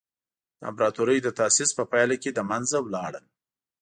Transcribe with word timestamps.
د 0.59 0.61
امپراتورۍ 0.69 1.17
د 1.23 1.27
تاسیس 1.39 1.69
په 1.77 1.83
پایله 1.91 2.15
کې 2.21 2.29
له 2.37 2.43
منځه 2.51 2.77
لاړل. 2.93 3.25